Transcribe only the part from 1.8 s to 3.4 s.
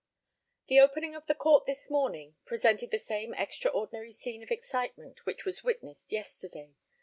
morning presented the same